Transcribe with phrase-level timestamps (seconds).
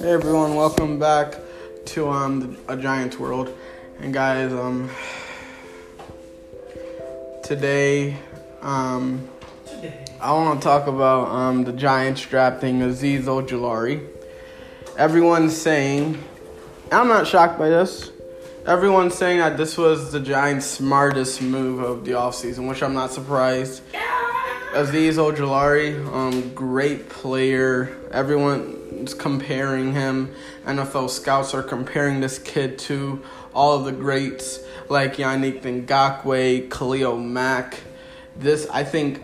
[0.00, 1.34] Hey everyone, welcome back
[1.84, 3.54] to um a Giants world.
[3.98, 4.88] And guys, um
[7.44, 8.16] today
[8.62, 9.28] um
[10.18, 14.08] I want to talk about um the Giants drafting Azeez Ojulari.
[14.96, 16.16] Everyone's saying
[16.90, 18.10] I'm not shocked by this.
[18.64, 23.10] Everyone's saying that this was the Giants' smartest move of the offseason, which I'm not
[23.10, 23.82] surprised.
[24.72, 27.96] Azeez Ojulari, um, great player.
[28.12, 30.32] Everyone's comparing him.
[30.64, 33.20] NFL scouts are comparing this kid to
[33.52, 37.80] all of the greats like Yannick Ngakoue, Khalil Mack.
[38.36, 39.20] This, I think,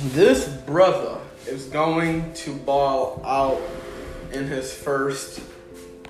[0.00, 3.60] this brother is going to ball out
[4.32, 5.42] in his first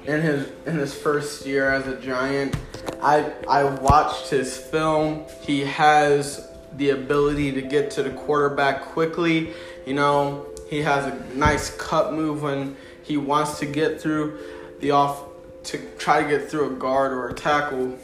[0.07, 2.57] in his in his first year as a Giant.
[3.03, 5.25] I I watched his film.
[5.43, 9.53] He has the ability to get to the quarterback quickly.
[9.87, 14.39] You know, he has a nice cut move when he wants to get through
[14.81, 15.25] the off
[15.65, 17.99] to try to get through a guard or a tackle.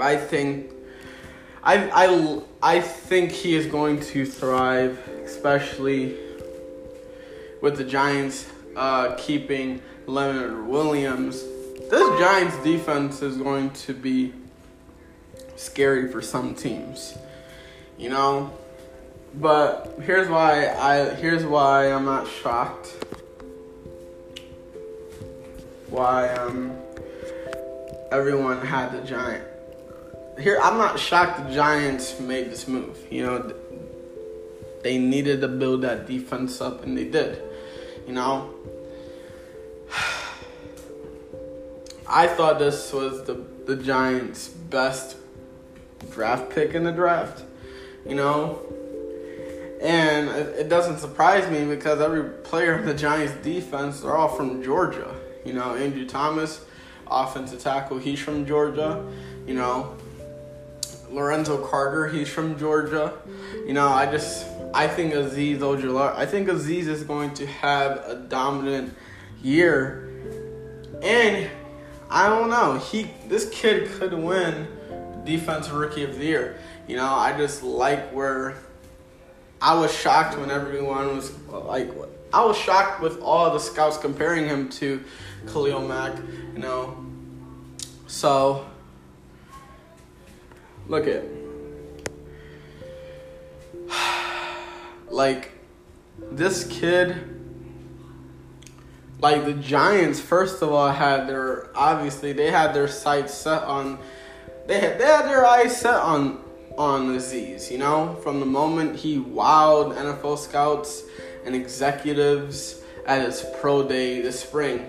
[0.00, 0.70] I think
[1.62, 6.16] I I I think he is going to thrive, especially
[7.60, 11.42] with the Giants uh, keeping Leonard Williams.
[11.90, 14.32] This Giants defense is going to be
[15.56, 17.18] scary for some teams
[18.00, 18.50] you know.
[19.34, 22.88] But here's why I here's why I'm not shocked.
[25.88, 26.72] Why um
[28.10, 29.44] everyone had the giant.
[30.38, 32.98] Here I'm not shocked the Giants made this move.
[33.10, 33.54] You know,
[34.82, 37.40] they needed to build that defense up and they did.
[38.06, 38.52] You know,
[42.08, 45.16] I thought this was the the Giants' best
[46.10, 47.44] draft pick in the draft
[48.06, 48.60] you know.
[49.80, 54.62] And it doesn't surprise me because every player in the Giants defense, they're all from
[54.62, 55.14] Georgia.
[55.44, 56.64] You know, Andrew Thomas,
[57.10, 59.02] offensive tackle, he's from Georgia.
[59.46, 59.96] You know,
[61.10, 63.14] Lorenzo Carter, he's from Georgia.
[63.66, 68.04] You know, I just, I think Azeez Ojulari, I think Azeez is going to have
[68.06, 68.94] a dominant
[69.42, 70.10] year.
[71.02, 71.50] And
[72.10, 74.68] I don't know, he, this kid could win
[75.24, 76.58] Defensive Rookie of the Year.
[76.86, 78.56] You know, I just like where
[79.60, 81.90] I was shocked when everyone was like,
[82.32, 85.02] I was shocked with all the scouts comparing him to
[85.46, 86.16] Khalil Mack,
[86.54, 87.04] you know.
[88.06, 88.66] So,
[90.88, 91.24] look at
[95.10, 95.52] like
[96.32, 97.40] this kid
[99.20, 103.98] like the Giants first of all had their obviously they had their sights set on
[104.66, 106.42] they had they had their eyes set on
[106.78, 111.04] on Azeez, you know, from the moment he wowed NFL scouts
[111.44, 114.86] and executives at his pro day this spring.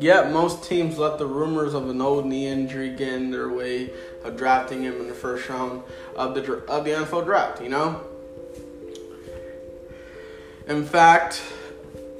[0.00, 3.90] Yet most teams let the rumors of an old knee injury get in their way
[4.24, 5.82] of drafting him in the first round
[6.16, 8.00] of the of the NFL draft, you know?
[10.66, 11.42] In fact,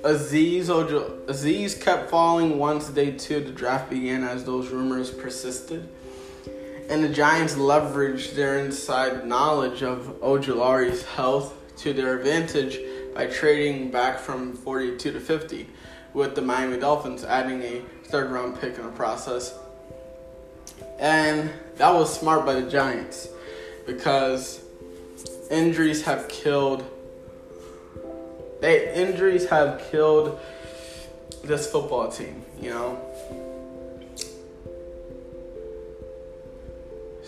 [0.03, 5.89] Azeez Ojo, Azeez kept falling once day two the draft began as those rumors persisted
[6.89, 12.79] and the Giants leveraged their inside knowledge of Ojulari's health to their advantage
[13.15, 15.69] by trading back from 42 to 50,
[16.13, 19.57] with the Miami Dolphins adding a third round pick in the process.
[20.99, 23.29] And that was smart by the Giants
[23.87, 24.63] because
[25.51, 26.91] injuries have killed
[28.61, 30.41] they injuries have killed
[31.43, 32.99] this football team, you know.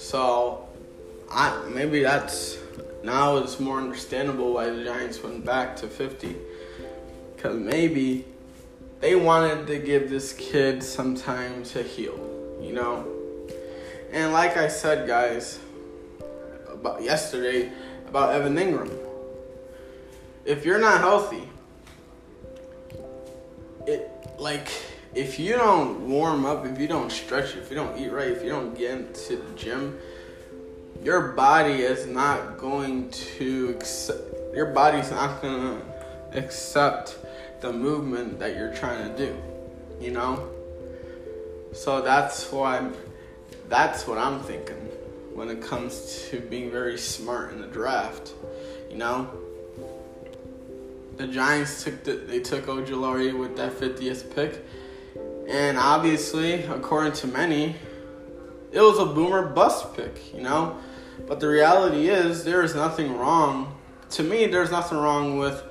[0.06, 0.68] So,
[1.28, 2.58] I maybe that's
[3.02, 6.36] now it's more understandable why the Giants went back to 50.
[7.34, 8.24] Because maybe
[9.00, 12.16] they wanted to give this kid some time to heal,
[12.62, 13.04] you know?
[14.12, 15.58] And like I said, guys,
[16.72, 17.72] about yesterday,
[18.06, 18.96] about Evan Engram,
[20.44, 21.48] if you're not healthy,
[23.88, 24.08] it
[24.38, 24.68] like
[25.16, 28.44] if you don't warm up, if you don't stretch, if you don't eat right, if
[28.44, 29.98] you don't get into the gym,
[31.02, 34.20] your body is not going to accept,
[34.54, 37.16] your body's not going to accept
[37.62, 39.34] the movement that you're trying to do,
[39.98, 40.50] you know?
[41.72, 42.90] So that's why
[43.70, 44.76] that's what I'm thinking
[45.32, 48.34] when it comes to being very smart in the draft,
[48.90, 49.30] you know?
[51.16, 54.62] The Giants took the, they took Ojulari with that 50th pick
[55.48, 57.76] and obviously, according to many,
[58.72, 60.76] it was a boomer bust pick, you know?
[61.26, 63.76] But the reality is, there is nothing wrong.
[64.10, 65.62] To me, there's nothing wrong with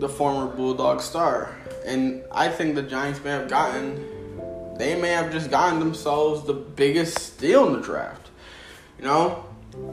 [0.00, 1.54] the former Bulldog star.
[1.86, 6.52] and I think the Giants may have gotten, they may have just gotten themselves the
[6.52, 8.30] biggest steal in the draft.
[8.98, 9.46] You know,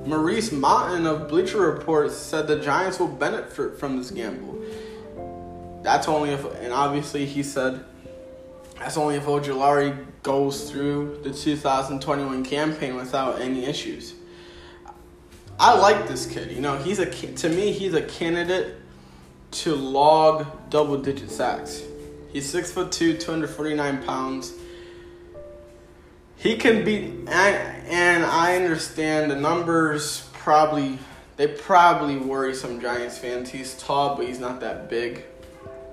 [0.05, 4.61] Maurice Moton of Bleacher Report said the Giants will benefit from this gamble.
[5.83, 7.85] That's only if, and obviously he said
[8.83, 14.13] that's only if Ojulari goes through the 2021 campaign without any issues.
[15.57, 16.51] I like this kid.
[16.51, 18.75] You know, he's a to me he's a candidate
[19.51, 21.81] to log double digit sacks.
[22.33, 24.51] He's six foot two, 249 pounds.
[26.35, 30.99] He can be, and, and I understand the numbers probably,
[31.37, 33.49] they probably worry some Giants fans.
[33.49, 35.23] He's tall, but he's not that big,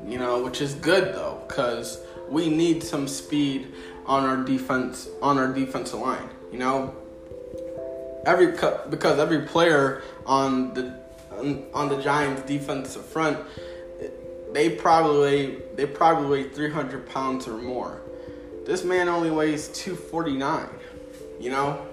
[0.05, 2.01] you know, which is good though, because
[2.31, 3.75] we need some speed
[4.07, 6.95] on our defense, on our defensive line, you know.
[8.25, 8.53] Every
[8.91, 11.01] because every player on the
[11.75, 13.39] on the Giants defensive front,
[14.53, 18.03] they probably they probably weigh 300 pounds or more.
[18.67, 20.69] This man only weighs 249,
[21.41, 21.87] you know?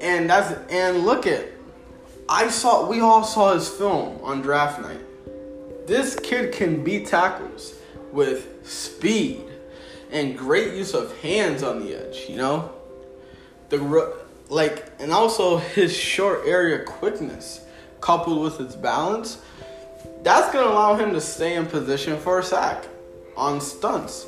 [0.00, 1.46] And that's and look at
[2.28, 5.00] I saw we all saw his film on draft night.
[5.86, 7.74] This kid can beat tackles
[8.12, 9.42] with speed
[10.10, 12.72] and great use of hands on the edge, you know?
[13.68, 14.14] The
[14.48, 17.64] like and also his short area quickness
[18.00, 19.38] coupled with his balance
[20.22, 22.84] that's going to allow him to stay in position for a sack
[23.36, 24.26] on stunts.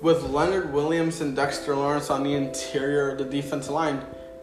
[0.00, 4.00] With Leonard Williams and Dexter Lawrence on the interior of the defensive line,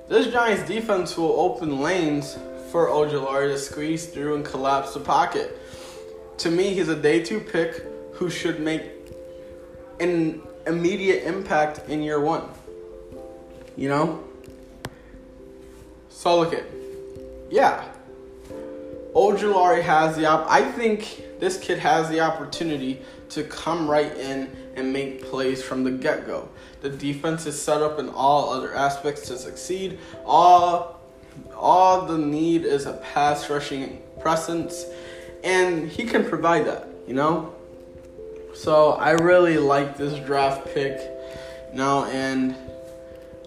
[0.07, 2.37] this Giants defense will open lanes
[2.71, 5.57] for Ojulari to squeeze through and collapse the pocket.
[6.39, 8.83] To me, he's a day two pick who should make
[9.99, 12.49] an immediate impact in year one.
[13.75, 14.23] You know?
[16.09, 16.63] So look at,
[17.49, 17.83] yeah,
[19.13, 24.49] Ojulari has the op- I think this kid has the opportunity to come right in
[24.75, 26.49] and make plays from the get-go.
[26.81, 29.99] The defense is set up in all other aspects to succeed.
[30.25, 31.01] All
[31.55, 34.85] all the need is a pass rushing presence
[35.43, 37.53] and he can provide that, you know?
[38.55, 40.97] So I really like this draft pick.
[41.73, 42.55] now, and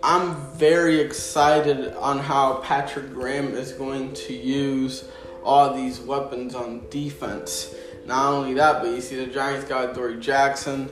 [0.02, 5.08] I'm very excited on how Patrick Graham is going to use
[5.42, 7.74] all these weapons on defense.
[8.04, 10.90] Not only that, but you see the Giants got Dory Jackson.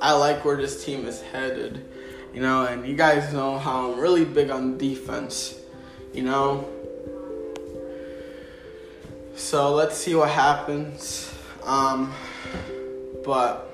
[0.00, 1.84] I like where this team is headed,
[2.34, 5.58] you know, and you guys know how I'm really big on defense,
[6.12, 6.68] you know.
[9.34, 11.32] So let's see what happens.
[11.64, 12.12] Um,
[13.28, 13.70] but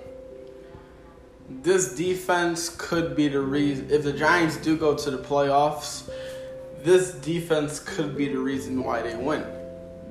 [1.49, 6.11] this defense could be the reason if the Giants do go to the playoffs.
[6.83, 9.45] This defense could be the reason why they win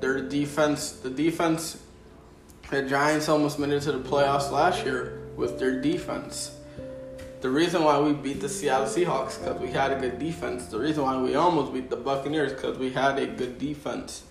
[0.04, 1.78] their defense, the defense,
[2.70, 6.58] the Giants almost made it to the playoffs last year with their defense.
[7.40, 10.68] The reason why we beat the Seattle Seahawks because we had a good defense.
[10.68, 14.24] The reason why we almost beat the Buccaneers because we had a good defense.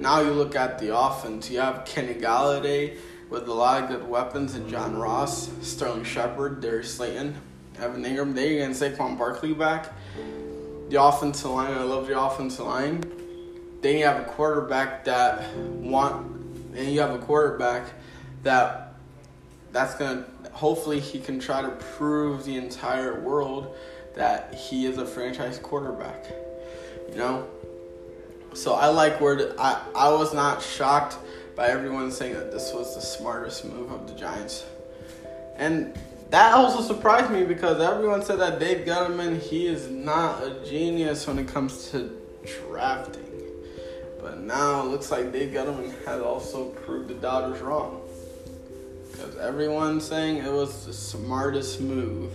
[0.00, 1.48] Now you look at the offense.
[1.50, 6.60] You have Kenny Golladay with a lot of good weapons and John Ross, Sterling Shepard,
[6.60, 7.34] Darius Slayton,
[7.78, 8.34] Evan Engram.
[8.34, 9.92] They and Saquon Barkley back.
[10.88, 13.02] The offensive line, I love the offensive line.
[13.82, 16.26] Then you have a quarterback that want,
[16.74, 17.86] and you have a quarterback
[18.42, 18.94] that
[19.72, 20.24] that's gonna.
[20.52, 23.76] Hopefully, he can try to prove the entire world
[24.14, 26.24] that he is a franchise quarterback.
[27.10, 27.46] You know.
[28.54, 31.18] So I like where the, I I was not shocked
[31.56, 34.64] by everyone saying that this was the smartest move of the Giants,
[35.56, 35.98] and
[36.30, 41.26] that also surprised me because everyone said that Dave Gettleman he is not a genius
[41.26, 42.10] when it comes to
[42.68, 43.22] drafting.
[44.20, 48.02] But now it looks like Dave Gettleman has also proved the doubters wrong.
[49.12, 52.32] Because everyone's saying it was the smartest move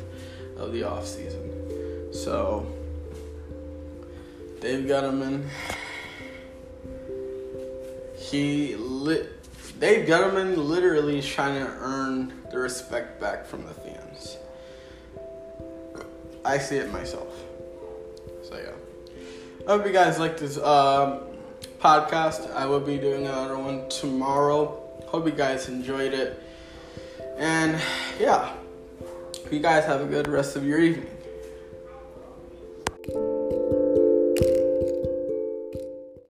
[0.57, 2.15] of the offseason.
[2.15, 2.65] So,
[4.61, 5.45] Dave Gettleman,
[8.21, 9.37] he lit.
[9.79, 14.37] Dave Gettleman literally is trying to earn the respect back from the fans.
[16.45, 17.33] I see it myself.
[18.43, 18.71] So yeah.
[19.67, 20.57] I hope you guys like this.
[20.57, 21.21] Um,
[21.81, 22.53] podcast.
[22.53, 24.77] I will be doing another one tomorrow.
[25.07, 26.41] Hope you guys enjoyed it.
[27.37, 27.81] And
[28.19, 28.53] yeah,
[29.51, 31.09] you guys have a good rest of your evening.